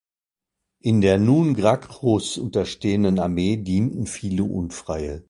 [0.79, 5.19] In der nun Gracchus unterstehenden Armee dienten viele Unfreie.